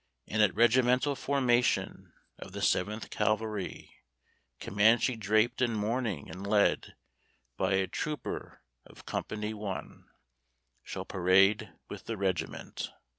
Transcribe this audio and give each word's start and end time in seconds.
_And 0.33 0.41
at 0.41 0.55
regimental 0.55 1.15
formation 1.15 2.11
Of 2.39 2.53
the 2.53 2.61
Seventh 2.63 3.11
Cavalry, 3.11 3.97
Comanche 4.59 5.15
draped 5.15 5.61
in 5.61 5.75
mourning 5.75 6.27
and 6.27 6.41
led 6.47 6.95
By 7.55 7.73
a 7.73 7.85
trooper 7.85 8.63
of 8.83 9.05
Company 9.05 9.49
I, 9.49 9.83
_Shall 10.83 11.07
parade 11.07 11.71
with 11.87 12.05
the 12.05 12.17
Regiment! 12.17 12.89